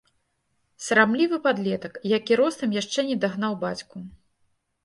Сарамлівы 0.85 1.37
падлетак, 1.45 1.93
які 2.17 2.33
ростам 2.41 2.75
яшчэ 2.81 2.99
не 3.11 3.19
дагнаў 3.27 3.53
бацьку. 3.67 3.97